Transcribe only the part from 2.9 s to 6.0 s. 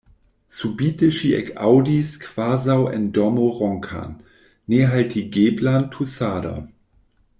en dormo ronkan, nehaltigeblan